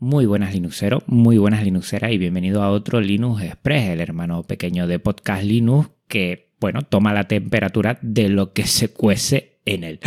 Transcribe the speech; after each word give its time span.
Muy 0.00 0.26
buenas 0.26 0.54
Linuxero, 0.54 1.02
muy 1.08 1.38
buenas 1.38 1.64
Linuxeras 1.64 2.12
y 2.12 2.18
bienvenido 2.18 2.62
a 2.62 2.70
otro 2.70 3.00
Linux 3.00 3.42
Express, 3.42 3.88
el 3.88 4.00
hermano 4.00 4.44
pequeño 4.44 4.86
de 4.86 5.00
Podcast 5.00 5.42
Linux 5.42 5.90
que, 6.06 6.52
bueno, 6.60 6.82
toma 6.82 7.12
la 7.12 7.26
temperatura 7.26 7.98
de 8.00 8.28
lo 8.28 8.52
que 8.52 8.68
se 8.68 8.92
cuece 8.92 9.58
en 9.64 9.82
él. 9.82 9.98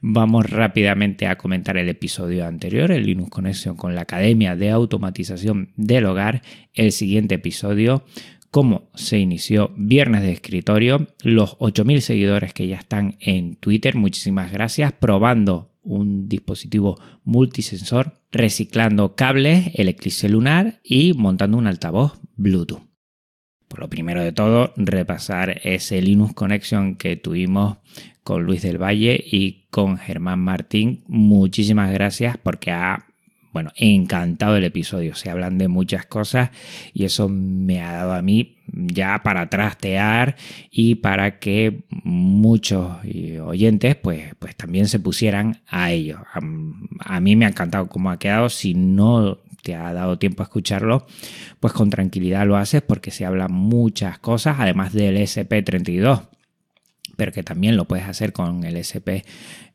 Vamos 0.00 0.50
rápidamente 0.50 1.28
a 1.28 1.38
comentar 1.38 1.76
el 1.76 1.88
episodio 1.88 2.44
anterior, 2.44 2.90
el 2.90 3.06
Linux 3.06 3.30
Conexión 3.30 3.76
con 3.76 3.94
la 3.94 4.00
Academia 4.00 4.56
de 4.56 4.70
Automatización 4.70 5.70
del 5.76 6.06
Hogar, 6.06 6.42
el 6.74 6.90
siguiente 6.90 7.36
episodio 7.36 8.04
cómo 8.50 8.90
se 8.94 9.18
inició 9.18 9.72
Viernes 9.76 10.22
de 10.22 10.32
Escritorio, 10.32 11.08
los 11.22 11.58
8.000 11.58 12.00
seguidores 12.00 12.52
que 12.54 12.66
ya 12.66 12.78
están 12.78 13.16
en 13.20 13.54
Twitter, 13.56 13.94
muchísimas 13.96 14.50
gracias, 14.50 14.92
probando 14.92 15.75
un 15.86 16.28
dispositivo 16.28 17.00
multisensor, 17.24 18.20
reciclando 18.30 19.14
cables, 19.14 19.70
el 19.74 19.88
eclipse 19.88 20.28
lunar 20.28 20.80
y 20.82 21.14
montando 21.14 21.56
un 21.56 21.66
altavoz 21.66 22.20
Bluetooth. 22.36 22.82
Por 23.68 23.80
lo 23.80 23.88
primero 23.88 24.22
de 24.22 24.32
todo, 24.32 24.72
repasar 24.76 25.60
ese 25.64 26.00
Linux 26.00 26.34
Connection 26.34 26.96
que 26.96 27.16
tuvimos 27.16 27.78
con 28.22 28.44
Luis 28.44 28.62
del 28.62 28.82
Valle 28.82 29.22
y 29.24 29.66
con 29.70 29.98
Germán 29.98 30.40
Martín. 30.40 31.04
Muchísimas 31.06 31.92
gracias 31.92 32.36
porque 32.38 32.70
ha 32.70 33.05
bueno, 33.56 33.72
encantado 33.76 34.58
el 34.58 34.64
episodio. 34.64 35.14
Se 35.14 35.30
hablan 35.30 35.56
de 35.56 35.66
muchas 35.66 36.04
cosas 36.04 36.50
y 36.92 37.06
eso 37.06 37.30
me 37.30 37.80
ha 37.80 37.90
dado 37.92 38.12
a 38.12 38.20
mí 38.20 38.58
ya 38.70 39.22
para 39.22 39.48
trastear 39.48 40.36
y 40.70 40.96
para 40.96 41.38
que 41.38 41.86
muchos 41.88 42.98
oyentes 43.42 43.96
pues, 43.96 44.34
pues 44.38 44.54
también 44.56 44.88
se 44.88 45.00
pusieran 45.00 45.62
a 45.68 45.90
ello. 45.90 46.18
A, 46.34 47.18
mí 47.20 47.34
me 47.34 47.46
ha 47.46 47.48
encantado 47.48 47.88
cómo 47.88 48.10
ha 48.10 48.18
quedado. 48.18 48.50
Si 48.50 48.74
no 48.74 49.38
te 49.62 49.74
ha 49.74 49.90
dado 49.94 50.18
tiempo 50.18 50.42
a 50.42 50.44
escucharlo, 50.44 51.06
pues 51.58 51.72
con 51.72 51.88
tranquilidad 51.88 52.46
lo 52.46 52.58
haces 52.58 52.82
porque 52.82 53.10
se 53.10 53.24
hablan 53.24 53.52
muchas 53.52 54.18
cosas, 54.18 54.56
además 54.58 54.92
del 54.92 55.16
SP32 55.16 56.28
pero 57.16 57.32
que 57.32 57.42
también 57.42 57.76
lo 57.76 57.86
puedes 57.86 58.06
hacer 58.06 58.32
con 58.32 58.64
el 58.64 58.76
SP 58.76 59.24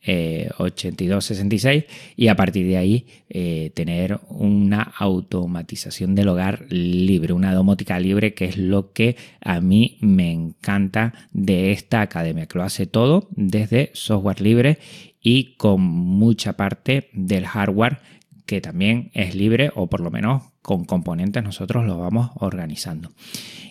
8266 0.03 1.83
eh, 1.83 1.87
y 2.15 2.27
a 2.27 2.35
partir 2.35 2.65
de 2.65 2.77
ahí 2.77 3.05
eh, 3.29 3.71
tener 3.75 4.19
una 4.29 4.81
automatización 4.81 6.15
del 6.15 6.29
hogar 6.29 6.65
libre, 6.69 7.33
una 7.33 7.53
domótica 7.53 7.99
libre, 7.99 8.33
que 8.33 8.45
es 8.45 8.57
lo 8.57 8.93
que 8.93 9.15
a 9.41 9.61
mí 9.61 9.97
me 10.01 10.31
encanta 10.31 11.13
de 11.31 11.71
esta 11.71 12.01
academia, 12.01 12.47
que 12.47 12.57
lo 12.57 12.63
hace 12.63 12.87
todo 12.87 13.27
desde 13.31 13.91
software 13.93 14.41
libre 14.41 14.79
y 15.21 15.55
con 15.55 15.81
mucha 15.81 16.53
parte 16.53 17.09
del 17.13 17.45
hardware 17.45 17.99
que 18.45 18.59
también 18.59 19.11
es 19.13 19.35
libre 19.35 19.71
o 19.75 19.87
por 19.87 20.01
lo 20.01 20.11
menos 20.11 20.43
con 20.61 20.83
componentes 20.83 21.43
nosotros 21.43 21.85
lo 21.85 21.97
vamos 21.97 22.31
organizando. 22.35 23.11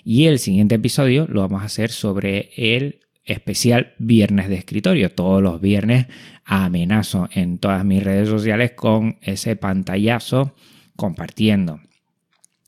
Y 0.04 0.24
el 0.26 0.38
siguiente 0.38 0.76
episodio 0.76 1.26
lo 1.28 1.42
vamos 1.42 1.62
a 1.62 1.66
hacer 1.66 1.90
sobre 1.90 2.50
el 2.56 3.00
especial 3.24 3.94
Viernes 3.98 4.48
de 4.48 4.56
Escritorio. 4.56 5.12
Todos 5.12 5.42
los 5.42 5.60
viernes 5.60 6.06
amenazo 6.44 7.28
en 7.32 7.58
todas 7.58 7.84
mis 7.84 8.02
redes 8.02 8.28
sociales 8.28 8.72
con 8.72 9.18
ese 9.22 9.56
pantallazo 9.56 10.54
compartiendo 10.96 11.80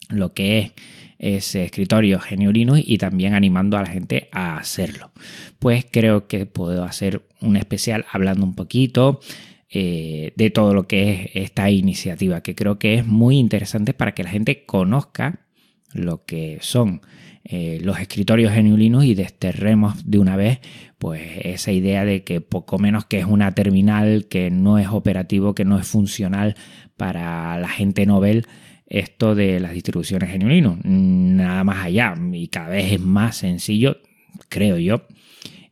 lo 0.09 0.33
que 0.35 0.59
es 0.59 0.73
ese 1.19 1.65
escritorio 1.65 2.19
Genio 2.19 2.51
y 2.53 2.99
también 2.99 3.35
animando 3.35 3.77
a 3.77 3.83
la 3.83 3.89
gente 3.89 4.29
a 4.33 4.57
hacerlo. 4.57 5.13
Pues 5.61 5.87
creo 5.89 6.27
que 6.27 6.47
puedo 6.47 6.85
hacer 6.85 7.23
un 7.41 7.57
especial 7.57 8.05
hablando 8.11 8.45
un 8.45 8.57
poquito 8.57 9.21
eh, 9.71 10.33
de 10.37 10.51
todo 10.51 10.75
lo 10.75 10.89
que 10.89 11.13
es 11.13 11.31
esta 11.35 11.71
iniciativa, 11.71 12.43
que 12.43 12.57
creo 12.57 12.79
que 12.79 12.95
es 12.95 13.07
muy 13.07 13.39
interesante 13.39 13.95
para 13.95 14.15
que 14.15 14.25
la 14.25 14.31
gente 14.31 14.67
conozca 14.67 15.42
lo 15.93 16.25
que 16.25 16.59
son 16.61 17.03
eh, 17.45 17.81
los 17.83 17.99
escritorios 17.99 18.53
en 18.53 18.77
Linux 18.77 19.05
y 19.05 19.15
desterremos 19.15 20.09
de 20.09 20.19
una 20.19 20.37
vez 20.37 20.61
pues 20.99 21.23
esa 21.43 21.73
idea 21.73 22.05
de 22.05 22.23
que 22.23 22.41
poco 22.41 22.79
menos 22.79 23.05
que 23.05 23.19
es 23.19 23.25
una 23.25 23.53
terminal 23.53 24.27
que 24.29 24.51
no 24.51 24.79
es 24.79 24.89
operativo, 24.89 25.55
que 25.55 25.65
no 25.65 25.79
es 25.79 25.87
funcional 25.87 26.55
para 26.97 27.59
la 27.59 27.69
gente 27.69 28.07
novel 28.07 28.47
esto 28.87 29.35
de 29.35 29.59
las 29.59 29.73
distribuciones 29.73 30.33
en. 30.35 30.79
Nada 30.85 31.65
más 31.65 31.85
allá 31.85 32.15
y 32.33 32.49
cada 32.49 32.69
vez 32.69 32.93
es 32.93 33.01
más 33.01 33.39
sencillo, 33.39 33.97
creo 34.49 34.79
yo, 34.79 35.07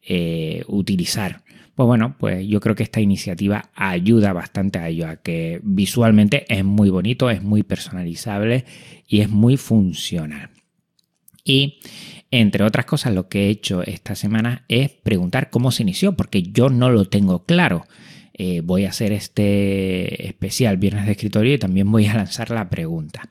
eh, 0.03 0.65
utilizar. 0.67 1.43
Pues 1.81 1.87
bueno, 1.87 2.15
pues 2.19 2.47
yo 2.47 2.61
creo 2.61 2.75
que 2.75 2.83
esta 2.83 3.01
iniciativa 3.01 3.71
ayuda 3.75 4.35
bastante 4.35 4.79
a 4.79 4.91
ello, 4.91 5.09
a 5.09 5.17
que 5.17 5.61
visualmente 5.63 6.45
es 6.53 6.63
muy 6.63 6.91
bonito, 6.91 7.31
es 7.31 7.43
muy 7.43 7.63
personalizable 7.63 8.67
y 9.09 9.23
es 9.23 9.31
muy 9.31 9.57
funcional. 9.57 10.51
Y 11.43 11.81
entre 12.31 12.65
otras 12.65 12.85
cosas, 12.85 13.15
lo 13.15 13.31
que 13.31 13.47
he 13.47 13.49
hecho 13.49 13.83
esta 13.83 14.15
semana 14.15 14.67
es 14.69 14.91
preguntar 14.91 15.49
cómo 15.49 15.73
se 15.73 15.83
inició, 15.83 16.19
porque 16.19 16.43
yo 16.43 16.69
no 16.69 16.91
lo 16.91 17.07
tengo 17.07 17.47
claro. 17.47 17.87
Eh, 18.35 18.61
voy 18.63 18.85
a 18.85 18.91
hacer 18.91 19.13
este 19.13 20.27
especial 20.27 20.77
Viernes 20.77 21.07
de 21.07 21.13
Escritorio 21.13 21.55
y 21.55 21.59
también 21.59 21.91
voy 21.91 22.05
a 22.09 22.15
lanzar 22.15 22.51
la 22.51 22.69
pregunta. 22.69 23.31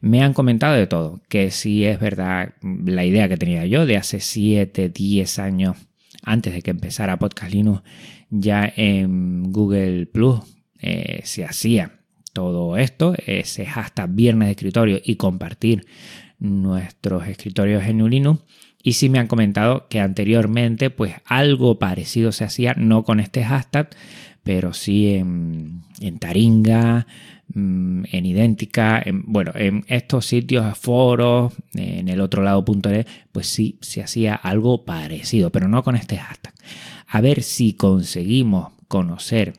Me 0.00 0.24
han 0.24 0.32
comentado 0.32 0.74
de 0.74 0.88
todo, 0.88 1.20
que 1.28 1.52
si 1.52 1.84
es 1.84 2.00
verdad 2.00 2.54
la 2.62 3.04
idea 3.04 3.28
que 3.28 3.36
tenía 3.36 3.64
yo 3.64 3.86
de 3.86 3.96
hace 3.96 4.18
7, 4.18 4.88
10 4.88 5.38
años, 5.38 5.76
antes 6.26 6.52
de 6.52 6.60
que 6.60 6.72
empezara 6.72 7.18
Podcast 7.18 7.52
Linux, 7.52 7.82
ya 8.28 8.70
en 8.76 9.52
Google 9.52 10.06
Plus 10.06 10.40
eh, 10.78 11.20
se 11.24 11.44
hacía 11.44 11.92
todo 12.34 12.76
esto, 12.76 13.14
ese 13.24 13.64
hashtag 13.64 14.10
Viernes 14.10 14.48
de 14.48 14.52
Escritorio 14.52 15.00
y 15.02 15.16
compartir 15.16 15.86
nuestros 16.38 17.26
escritorios 17.28 17.84
en 17.84 18.04
Linux. 18.10 18.42
Y 18.82 18.92
sí 18.92 19.08
me 19.08 19.18
han 19.18 19.26
comentado 19.26 19.86
que 19.88 20.00
anteriormente 20.00 20.90
pues 20.90 21.14
algo 21.24 21.78
parecido 21.78 22.32
se 22.32 22.44
hacía, 22.44 22.74
no 22.74 23.04
con 23.04 23.20
este 23.20 23.42
hashtag, 23.44 23.88
pero 24.42 24.74
sí 24.74 25.14
en, 25.14 25.82
Taringa, 26.18 27.06
mm, 27.08 27.35
en 27.56 28.26
Idéntica, 28.26 29.02
en, 29.04 29.22
bueno, 29.26 29.52
en 29.54 29.84
estos 29.88 30.26
sitios, 30.26 30.76
foros, 30.76 31.54
en 31.74 32.08
el 32.08 32.20
otro 32.20 32.42
lado.net, 32.42 33.06
pues 33.32 33.46
sí 33.46 33.78
se 33.80 34.02
hacía 34.02 34.34
algo 34.34 34.84
parecido, 34.84 35.50
pero 35.50 35.66
no 35.66 35.82
con 35.82 35.96
este 35.96 36.18
hashtag. 36.18 36.54
A 37.06 37.20
ver 37.20 37.42
si 37.42 37.72
conseguimos 37.72 38.72
conocer 38.88 39.54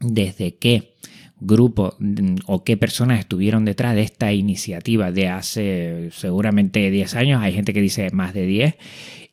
desde 0.00 0.56
qué 0.56 0.94
grupo 1.38 1.94
mm, 1.98 2.36
o 2.46 2.64
qué 2.64 2.76
personas 2.76 3.20
estuvieron 3.20 3.64
detrás 3.64 3.94
de 3.94 4.02
esta 4.02 4.32
iniciativa 4.32 5.12
de 5.12 5.28
hace 5.28 6.08
seguramente 6.12 6.90
10 6.90 7.14
años, 7.14 7.42
hay 7.42 7.52
gente 7.52 7.72
que 7.72 7.82
dice 7.82 8.10
más 8.10 8.34
de 8.34 8.46
10 8.46 8.74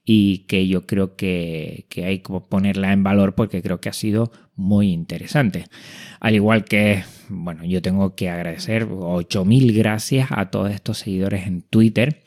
y 0.06 0.40
que 0.40 0.68
yo 0.68 0.86
creo 0.86 1.16
que, 1.16 1.86
hay 1.98 2.20
que 2.20 2.40
ponerla 2.50 2.92
en 2.92 3.04
valor 3.04 3.36
porque 3.36 3.62
creo 3.62 3.80
que 3.80 3.90
ha 3.90 3.94
sido 3.94 4.32
muy 4.56 4.92
interesante. 4.92 5.66
Al 6.20 6.36
igual 6.36 6.66
que, 6.66 7.04
bueno, 7.30 7.64
yo 7.64 7.82
tengo 7.82 8.16
que 8.16 8.30
agradecer 8.30 8.88
8.000 8.88 9.76
gracias 9.76 10.28
a 10.32 10.50
todos 10.50 10.72
estos 10.72 11.00
seguidores 11.00 11.48
en 11.48 11.62
Twitter, 11.62 12.24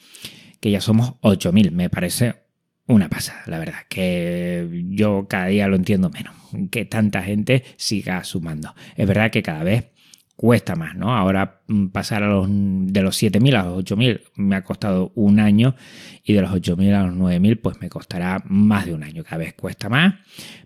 que 0.60 0.70
ya 0.70 0.81
somos 0.81 1.14
8.000, 1.20 1.70
me 1.70 1.91
parece 1.91 2.47
una 2.87 3.09
pasada, 3.09 3.42
la 3.47 3.59
verdad, 3.59 3.81
que 3.88 4.84
yo 4.91 5.26
cada 5.28 5.47
día 5.47 5.66
lo 5.66 5.76
entiendo 5.76 6.10
menos, 6.10 6.34
que 6.70 6.84
tanta 6.84 7.22
gente 7.22 7.64
siga 7.76 8.22
sumando. 8.25 8.75
Es 8.97 9.06
verdad 9.06 9.31
que 9.31 9.43
cada 9.43 9.64
vez 9.64 9.91
cuesta 10.37 10.76
más, 10.76 10.94
¿no? 10.94 11.16
Ahora 11.16 11.62
mm, 11.66 11.87
pasar 11.88 12.22
a 12.22 12.28
los, 12.28 12.47
de 12.48 13.03
los 13.03 13.20
7.000 13.20 13.58
a 13.58 13.64
los 13.64 13.84
8.000 13.84 14.20
me 14.37 14.56
ha 14.56 14.62
costado 14.62 15.10
un 15.14 15.41
año 15.41 15.75
y 16.22 16.34
de 16.34 16.43
los 16.43 16.50
8.000 16.50 16.94
a 16.94 17.06
los 17.06 17.16
9.000 17.16 17.60
pues 17.60 17.81
me 17.81 17.88
costará 17.88 18.43
más 18.47 18.87
de 18.87 18.94
un 18.94 19.03
año, 19.03 19.25
cada 19.25 19.38
vez 19.38 19.54
cuesta 19.54 19.88
más, 19.88 20.14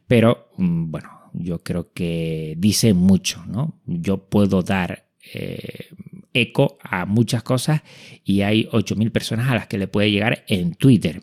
pero 0.06 0.50
mm, 0.58 0.90
bueno, 0.90 1.19
yo 1.32 1.62
creo 1.62 1.92
que 1.92 2.54
dice 2.58 2.94
mucho, 2.94 3.44
¿no? 3.46 3.80
Yo 3.86 4.28
puedo 4.28 4.62
dar 4.62 5.10
eh, 5.34 5.88
eco 6.32 6.78
a 6.82 7.06
muchas 7.06 7.42
cosas 7.42 7.82
y 8.24 8.42
hay 8.42 8.68
8.000 8.72 9.10
personas 9.10 9.50
a 9.50 9.54
las 9.54 9.66
que 9.66 9.78
le 9.78 9.88
puede 9.88 10.10
llegar 10.10 10.44
en 10.48 10.74
Twitter 10.74 11.22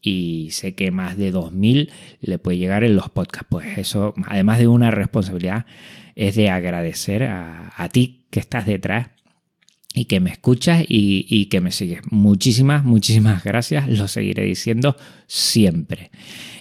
y 0.00 0.48
sé 0.52 0.74
que 0.74 0.90
más 0.90 1.16
de 1.16 1.32
2.000 1.32 1.90
le 2.20 2.38
puede 2.38 2.58
llegar 2.58 2.84
en 2.84 2.96
los 2.96 3.10
podcasts. 3.10 3.48
Pues 3.50 3.78
eso, 3.78 4.14
además 4.26 4.58
de 4.58 4.68
una 4.68 4.90
responsabilidad, 4.90 5.66
es 6.14 6.34
de 6.36 6.50
agradecer 6.50 7.24
a, 7.24 7.88
ti 7.92 8.26
que 8.30 8.40
estás 8.40 8.66
detrás 8.66 9.10
y 9.94 10.04
que 10.06 10.20
me 10.20 10.30
escuchas 10.30 10.84
y, 10.86 11.46
que 11.46 11.60
me 11.60 11.72
sigues. 11.72 12.00
Muchísimas, 12.10 12.84
muchísimas 12.84 13.44
gracias. 13.44 13.88
Lo 13.88 14.08
seguiré 14.08 14.44
diciendo 14.44 14.96
siempre. 15.26 16.10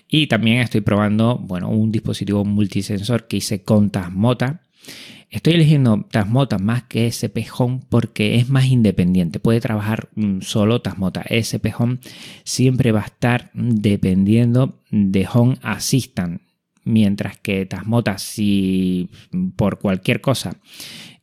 Y 0.09 0.27
también 0.27 0.59
estoy 0.59 0.81
probando, 0.81 1.38
bueno, 1.38 1.69
un 1.69 1.92
dispositivo 1.92 2.45
multisensor 2.45 3.27
que 3.27 3.38
hice 3.38 3.63
con 3.63 3.89
Tasmota 3.89 4.62
Estoy 5.30 5.56
eligiendo 5.56 6.06
Tasmota 6.09 6.57
más 6.57 6.83
que 6.83 7.07
SP 7.12 7.44
Home 7.57 7.81
porque 7.89 8.36
es 8.36 8.50
más 8.50 8.68
independiente. 8.68 9.39
Puede 9.39 9.59
trabajar 9.59 10.07
solo 10.39 10.81
Tasmota. 10.81 11.21
SP 11.27 11.75
Home 11.77 11.98
siempre 12.45 12.94
va 12.94 13.01
a 13.01 13.07
estar 13.07 13.51
dependiendo 13.54 14.80
de 14.89 15.27
Home 15.33 15.57
Assistant. 15.62 16.42
Mientras 16.86 17.38
que 17.38 17.65
Tasmota, 17.65 18.18
si 18.18 19.09
por 19.57 19.80
cualquier 19.80 20.21
cosa 20.21 20.56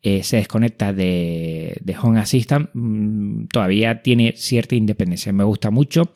eh, 0.02 0.22
se 0.22 0.36
desconecta 0.36 0.92
de, 0.92 1.96
Home 2.02 2.20
Assistant, 2.20 2.68
mm, 2.74 3.46
todavía 3.46 4.02
tiene 4.02 4.34
cierta 4.36 4.74
independencia. 4.74 5.32
Me 5.32 5.44
gusta 5.44 5.70
mucho. 5.70 6.12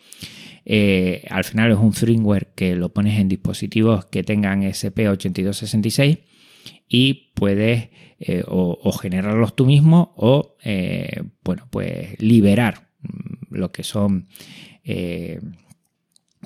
Eh, 0.71 1.25
al 1.31 1.45
final 1.45 1.73
es 1.73 1.79
un 1.79 1.95
firmware 1.95 2.49
que 2.55 2.77
lo 2.77 2.93
pones 2.93 3.19
en 3.19 3.29
dispositivos 3.29 4.05
que 4.05 4.23
tengan 4.23 4.63
SP8266 4.63 6.19
y 6.89 7.33
puedes 7.35 7.89
eh, 8.21 8.43
o, 8.47 8.93
generarlos 8.93 9.57
tú 9.57 9.65
mismo 9.65 10.13
o 10.17 10.57
bueno 11.43 11.67
pues 11.71 12.21
liberar 12.21 12.91
mm, 13.01 13.55
lo 13.55 13.73
que 13.73 13.83
son 13.83 14.29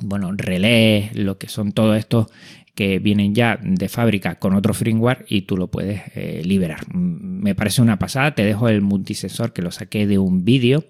bueno 0.00 0.30
relés 0.36 1.16
lo 1.16 1.38
que 1.38 1.48
son 1.48 1.72
todo 1.72 1.96
esto 1.96 2.28
que 2.74 2.98
vienen 2.98 3.34
ya 3.34 3.58
de 3.62 3.88
fábrica 3.88 4.38
con 4.38 4.54
otro 4.54 4.72
firmware 4.72 5.24
y 5.28 5.42
tú 5.42 5.56
lo 5.56 5.70
puedes 5.70 6.02
eh, 6.14 6.42
liberar. 6.44 6.86
Mm, 6.94 7.42
me 7.42 7.54
parece 7.54 7.82
una 7.82 7.98
pasada, 7.98 8.34
te 8.34 8.44
dejo 8.44 8.69
el 8.69 8.80
multisensor 8.80 9.52
que 9.52 9.62
lo 9.62 9.70
saqué 9.70 10.06
de 10.06 10.19
un 10.19 10.44
vídeo 10.44 10.84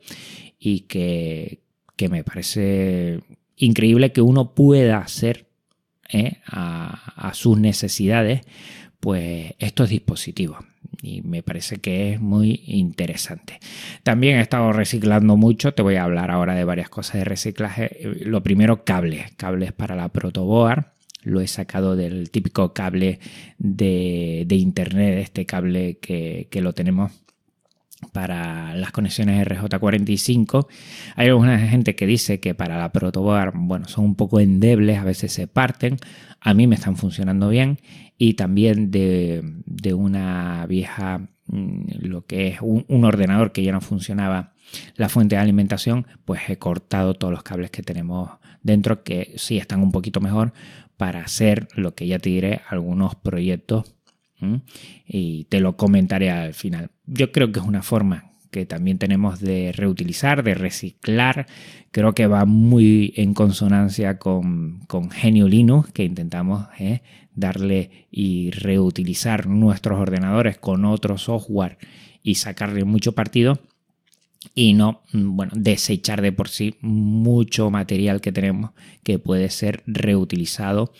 y 0.58 0.80
que, 0.80 1.60
me 2.08 2.24
parece 2.24 3.20
increíble 3.56 4.12
que 4.12 4.22
uno 4.22 4.54
pueda 4.54 4.98
hacer 4.98 5.46
eh, 6.08 6.38
a, 6.46 7.30
sus 7.34 7.58
necesidades 7.58 8.42
pues 9.00 9.54
estos 9.58 9.88
dispositivos 9.88 10.58
y 11.00 11.22
me 11.22 11.42
parece 11.42 11.78
que 11.78 12.12
es 12.12 12.20
muy 12.20 12.62
interesante. 12.66 13.58
También 14.02 14.36
he 14.38 14.40
estado 14.40 14.72
reciclando 14.72 15.36
mucho, 15.36 15.74
te 15.74 15.82
voy 15.82 15.96
a 15.96 16.04
hablar 16.04 16.30
ahora 16.30 16.54
de 16.54 16.64
varias 16.64 16.88
cosas 16.88 17.14
de 17.14 17.24
reciclaje. 17.24 17.98
Lo 18.24 18.42
primero, 18.42 18.84
cables, 18.84 19.32
cables 19.36 19.72
para 19.72 19.96
la 19.96 20.08
protoboard 20.08 20.84
lo 21.22 21.40
he 21.40 21.46
sacado 21.46 21.96
del 21.96 22.30
típico 22.30 22.72
cable 22.72 23.20
de, 23.58 24.46
internet, 24.50 25.18
este 25.18 25.46
cable 25.46 25.98
que, 25.98 26.48
lo 26.60 26.72
tenemos 26.72 27.12
para 28.12 28.74
las 28.74 28.92
conexiones 28.92 29.46
RJ45. 29.46 30.66
Hay 31.16 31.28
alguna 31.28 31.58
gente 31.58 31.96
que 31.96 32.06
dice 32.06 32.40
que 32.40 32.54
para 32.54 32.78
la 32.78 32.92
protoboard, 32.92 33.54
bueno, 33.56 33.88
son 33.88 34.04
un 34.04 34.14
poco 34.14 34.38
endebles, 34.38 34.98
a 34.98 35.04
veces 35.04 35.32
se 35.32 35.46
parten. 35.46 35.96
A 36.40 36.54
mí 36.54 36.66
me 36.66 36.74
están 36.74 36.96
funcionando 36.96 37.48
bien. 37.48 37.78
Y 38.18 38.34
también 38.34 38.90
de, 38.90 39.42
una 39.94 40.66
vieja, 40.66 41.28
mm, 41.46 41.84
lo 42.00 42.26
que 42.26 42.48
es 42.48 42.60
un, 42.60 42.84
un, 42.88 43.04
ordenador 43.04 43.52
que 43.52 43.62
ya 43.64 43.72
no 43.72 43.80
funcionaba 43.80 44.52
la 44.94 45.08
fuente 45.08 45.34
de 45.34 45.42
alimentación, 45.42 46.06
pues 46.24 46.42
he 46.48 46.58
cortado 46.58 47.14
todos 47.14 47.32
los 47.32 47.42
cables 47.42 47.70
que 47.70 47.82
tenemos 47.82 48.30
dentro, 48.62 49.02
que 49.02 49.32
sí 49.36 49.58
están 49.58 49.82
un 49.82 49.90
poquito 49.90 50.20
mejor, 50.20 50.52
para 50.96 51.22
hacer 51.22 51.66
lo 51.74 51.94
que 51.94 52.06
ya 52.06 52.18
te 52.18 52.30
diré, 52.30 52.60
algunos 52.68 53.16
proyectos 53.16 53.96
y 55.06 55.44
te 55.44 55.60
lo 55.60 55.76
comentaré 55.76 56.30
al 56.30 56.54
final. 56.54 56.90
Yo 57.06 57.32
creo 57.32 57.52
que 57.52 57.60
es 57.60 57.66
una 57.66 57.82
forma 57.82 58.32
que 58.50 58.66
también 58.66 58.98
tenemos 58.98 59.40
de 59.40 59.72
reutilizar, 59.72 60.42
de 60.42 60.54
reciclar. 60.54 61.46
Creo 61.90 62.14
que 62.14 62.26
va 62.26 62.44
muy 62.44 63.14
en 63.16 63.32
consonancia 63.32 64.18
con, 64.18 64.80
con 64.86 65.10
Genio 65.10 65.48
Linux, 65.48 65.90
que 65.92 66.04
intentamos 66.04 66.66
¿eh? 66.78 67.00
darle 67.34 68.06
y 68.10 68.50
reutilizar 68.50 69.46
nuestros 69.46 69.98
ordenadores 69.98 70.58
con 70.58 70.84
otro 70.84 71.16
software 71.16 71.78
y 72.22 72.36
sacarle 72.36 72.84
mucho 72.84 73.12
partido 73.12 73.58
y 74.54 74.74
no, 74.74 75.02
mm, 75.12 75.36
bueno, 75.36 75.52
desechar 75.54 76.22
de 76.22 76.32
por 76.32 76.48
sí 76.48 76.76
mucho 76.80 77.70
material 77.70 78.20
que 78.20 78.32
tenemos 78.32 78.72
que 79.02 79.18
puede 79.18 79.50
ser 79.50 79.82
reutilizado 79.86 80.92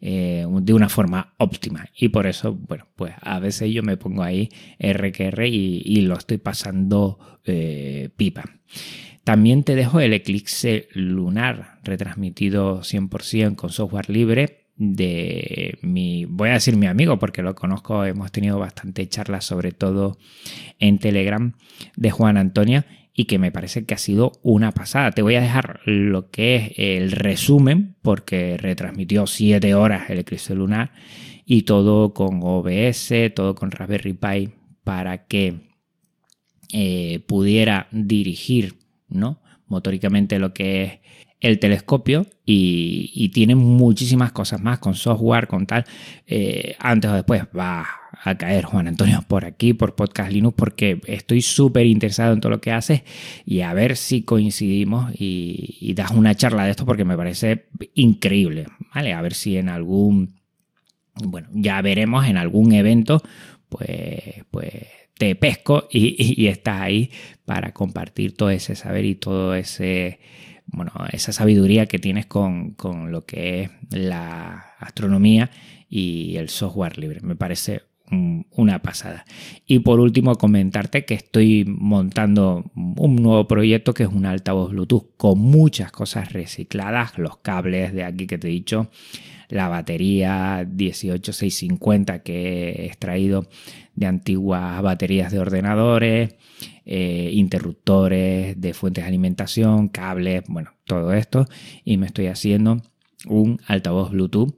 eh, 0.00 0.46
de 0.48 0.72
una 0.74 0.88
forma 0.88 1.34
óptima. 1.38 1.88
Y 1.96 2.08
por 2.08 2.26
eso, 2.26 2.54
bueno, 2.54 2.86
pues 2.96 3.14
a 3.20 3.38
veces 3.40 3.72
yo 3.72 3.82
me 3.82 3.96
pongo 3.96 4.22
ahí 4.22 4.48
RQR 4.78 5.46
y, 5.46 6.00
lo 6.02 6.16
estoy 6.16 6.38
pasando 6.38 7.18
eh, 7.44 8.10
pipa. 8.16 8.44
También 9.24 9.62
te 9.64 9.74
dejo 9.74 10.00
el 10.00 10.14
Eclipse 10.14 10.88
Lunar, 10.92 11.80
retransmitido 11.84 12.80
100% 12.80 13.56
con 13.56 13.70
software 13.70 14.08
libre 14.08 14.67
de 14.78 15.76
mi, 15.82 16.24
voy 16.24 16.50
a 16.50 16.54
decir 16.54 16.76
mi 16.76 16.86
amigo 16.86 17.18
porque 17.18 17.42
lo 17.42 17.54
conozco, 17.54 18.04
hemos 18.04 18.30
tenido 18.30 18.58
bastante 18.58 19.08
charlas 19.08 19.44
sobre 19.44 19.72
todo 19.72 20.18
en 20.78 20.98
Telegram 20.98 21.52
de 21.96 22.10
Juan 22.10 22.36
Antonio 22.36 22.84
y 23.12 23.24
que 23.24 23.40
me 23.40 23.50
parece 23.50 23.84
que 23.84 23.94
ha 23.94 23.98
sido 23.98 24.32
una 24.42 24.70
pasada. 24.70 25.10
Te 25.10 25.22
voy 25.22 25.34
a 25.34 25.40
dejar 25.40 25.80
lo 25.84 26.30
que 26.30 26.54
es 26.54 26.72
el 26.76 27.10
resumen 27.10 27.96
porque 28.00 28.56
retransmitió 28.56 29.26
7 29.26 29.74
horas 29.74 30.08
el 30.08 30.20
eclipse 30.20 30.54
lunar 30.54 30.92
y 31.44 31.62
todo 31.62 32.14
con 32.14 32.40
OBS, 32.42 33.12
todo 33.34 33.56
con 33.56 33.72
Raspberry 33.72 34.12
Pi 34.12 34.50
para 34.84 35.26
que 35.26 35.68
eh, 36.72 37.24
pudiera 37.26 37.88
dirigir 37.90 38.76
¿no? 39.08 39.42
motóricamente 39.66 40.38
lo 40.38 40.54
que 40.54 40.82
es 40.84 41.00
el 41.40 41.58
telescopio 41.58 42.26
y, 42.44 43.30
tiene 43.32 43.54
muchísimas 43.54 44.32
cosas 44.32 44.60
más 44.60 44.78
con 44.78 44.94
software, 44.94 45.46
con 45.46 45.66
tal. 45.66 45.84
Eh, 46.26 46.74
antes 46.78 47.10
o 47.10 47.14
después 47.14 47.44
va 47.56 47.86
a 48.24 48.34
caer 48.36 48.64
Juan 48.64 48.88
Antonio 48.88 49.22
por 49.28 49.44
aquí, 49.44 49.74
por 49.74 49.94
Podcast 49.94 50.32
Linux, 50.32 50.56
porque 50.56 51.00
estoy 51.06 51.42
súper 51.42 51.86
interesado 51.86 52.32
en 52.32 52.40
todo 52.40 52.50
lo 52.50 52.60
que 52.60 52.72
haces 52.72 53.02
y 53.44 53.60
a 53.60 53.72
ver 53.74 53.96
si 53.96 54.22
coincidimos 54.22 55.12
y, 55.14 55.92
das 55.94 56.10
una 56.12 56.34
charla 56.34 56.64
de 56.64 56.70
esto 56.70 56.86
porque 56.86 57.04
me 57.04 57.16
parece 57.16 57.66
increíble, 57.94 58.66
¿vale? 58.94 59.12
A 59.12 59.20
ver 59.20 59.34
si 59.34 59.56
en 59.56 59.68
algún, 59.68 60.40
bueno, 61.14 61.48
ya 61.52 61.80
veremos 61.82 62.26
en 62.26 62.36
algún 62.36 62.72
evento, 62.72 63.22
pues, 63.68 64.44
pues 64.50 64.72
te 65.18 65.34
pesco 65.34 65.88
y, 65.90 66.42
y 66.42 66.46
estás 66.48 66.80
ahí 66.80 67.10
para 67.44 67.72
compartir 67.72 68.36
todo 68.36 68.50
ese 68.50 68.74
saber 68.74 69.04
y 69.04 69.16
todo 69.16 69.54
ese 69.54 70.20
bueno, 70.70 70.92
esa 71.12 71.32
sabiduría 71.32 71.86
que 71.86 71.98
tienes 71.98 72.26
con, 72.26 72.76
lo 73.10 73.24
que 73.24 73.62
es 73.62 73.70
la 73.90 74.74
astronomía 74.78 75.50
y 75.88 76.36
el 76.36 76.48
software 76.48 76.98
libre. 76.98 77.20
Me 77.22 77.36
parece 77.36 77.82
una 78.10 78.82
pasada. 78.82 79.24
Y 79.66 79.80
por 79.80 80.00
último, 80.00 80.36
comentarte 80.36 81.04
que 81.04 81.14
estoy 81.14 81.64
montando 81.66 82.64
un 82.74 83.16
nuevo 83.16 83.46
proyecto 83.46 83.94
que 83.94 84.04
es 84.04 84.08
un 84.08 84.26
altavoz 84.26 84.70
Bluetooth 84.70 85.16
con 85.16 85.38
muchas 85.38 85.92
cosas 85.92 86.32
recicladas, 86.32 87.18
los 87.18 87.38
cables 87.38 87.92
de 87.92 88.04
aquí 88.04 88.26
que 88.26 88.38
te 88.38 88.48
he 88.48 88.50
dicho, 88.50 88.90
la 89.48 89.68
batería 89.68 90.66
18650 90.66 92.22
que 92.22 92.70
he 92.70 92.86
extraído 92.86 93.48
de 93.94 94.06
antiguas 94.06 94.80
baterías 94.82 95.32
de 95.32 95.38
ordenadores, 95.38 96.36
eh, 96.84 97.30
interruptores 97.32 98.60
de 98.60 98.74
fuentes 98.74 99.04
de 99.04 99.08
alimentación, 99.08 99.88
cables, 99.88 100.44
bueno, 100.48 100.72
todo 100.84 101.12
esto. 101.12 101.46
Y 101.84 101.96
me 101.96 102.06
estoy 102.06 102.26
haciendo 102.26 102.82
un 103.26 103.60
altavoz 103.66 104.10
Bluetooth 104.10 104.54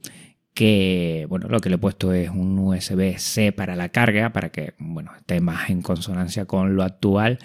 que, 0.60 1.26
bueno, 1.28 1.48
lo 1.48 1.60
que 1.60 1.70
le 1.70 1.76
he 1.76 1.78
puesto 1.78 2.12
es 2.12 2.28
un 2.28 2.58
USB-C 2.58 3.52
para 3.52 3.76
la 3.76 3.88
carga, 3.88 4.32
para 4.32 4.50
que, 4.50 4.74
bueno, 4.78 5.12
esté 5.16 5.40
más 5.40 5.70
en 5.70 5.80
consonancia 5.80 6.44
con 6.44 6.76
lo 6.76 6.82
actual. 6.82 7.38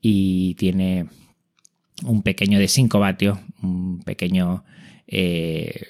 Y 0.00 0.54
tiene 0.54 1.06
un 2.04 2.22
pequeño 2.22 2.58
de 2.58 2.68
5 2.68 2.98
vatios, 2.98 3.38
un 3.62 4.00
pequeño 4.00 4.64
eh, 5.06 5.88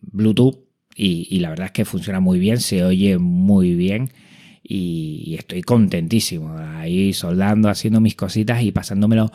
Bluetooth. 0.00 0.58
y 0.96 1.38
la 1.40 1.50
verdad 1.50 1.66
es 1.66 1.72
que 1.72 1.84
funciona 1.84 2.20
muy 2.20 2.38
bien, 2.38 2.58
se 2.60 2.82
oye 2.82 3.18
muy 3.18 3.74
bien 3.74 4.10
y, 4.68 5.36
estoy 5.38 5.62
contentísimo 5.62 6.56
ahí 6.58 7.12
soldando, 7.12 7.68
haciendo 7.68 8.00
mis 8.00 8.16
cositas 8.16 8.62
y 8.62 8.72
pasándomelo 8.72 9.30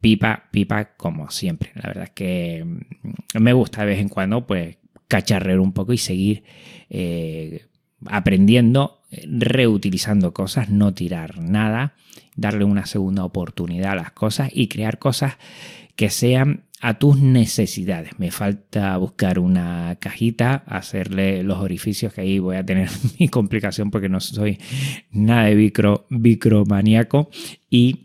pipa, 0.00 0.44
pipa 0.50 0.96
como 0.96 1.30
siempre. 1.30 1.70
La 1.74 1.88
verdad 1.88 2.04
es 2.04 2.10
que 2.10 2.64
mm, 2.64 3.40
me 3.40 3.52
gusta 3.52 3.82
de 3.82 3.86
vez 3.86 4.00
en 4.00 4.08
cuando 4.08 4.46
pues 4.46 4.78
cacharrear 5.08 5.60
un 5.60 5.72
poco 5.72 5.92
y 5.92 5.98
seguir 5.98 6.44
eh, 6.90 7.66
aprendiendo, 8.06 9.02
reutilizando 9.10 10.32
cosas, 10.32 10.68
no 10.68 10.94
tirar 10.94 11.38
nada, 11.38 11.94
darle 12.34 12.64
una 12.64 12.86
segunda 12.86 13.24
oportunidad 13.24 13.92
a 13.92 13.96
las 13.96 14.12
cosas 14.12 14.50
y 14.52 14.68
crear 14.68 14.98
cosas 14.98 15.38
que 15.96 16.10
sean 16.10 16.64
a 16.80 16.98
tus 16.98 17.18
necesidades. 17.18 18.18
Me 18.18 18.30
falta 18.30 18.96
buscar 18.98 19.38
una 19.38 19.96
cajita, 19.98 20.62
hacerle 20.66 21.42
los 21.42 21.58
orificios 21.58 22.12
que 22.12 22.20
ahí 22.20 22.38
voy 22.38 22.56
a 22.56 22.66
tener 22.66 22.90
mi 23.18 23.28
complicación 23.28 23.90
porque 23.90 24.08
no 24.08 24.20
soy 24.20 24.58
nada 25.10 25.44
de 25.46 25.54
micro, 25.54 26.06
micromaníaco 26.10 27.30
y 27.70 28.02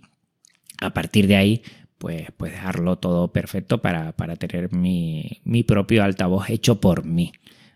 a 0.80 0.94
partir 0.94 1.28
de 1.28 1.36
ahí 1.36 1.62
pues, 2.02 2.30
pues 2.36 2.52
dejarlo 2.52 2.98
todo 2.98 3.32
perfecto 3.32 3.80
para, 3.80 4.12
tener 4.40 4.74
mi, 4.74 5.40
mi 5.44 5.62
propio 5.62 6.04
altavoz 6.04 6.50
hecho 6.50 6.82
por 6.82 7.06
mí. 7.06 7.32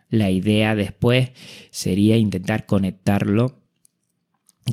La 0.09 0.31
idea 0.31 0.73
después 0.73 1.31
sería 1.69 2.17
intentar 2.17 2.65
conectarlo 2.65 3.59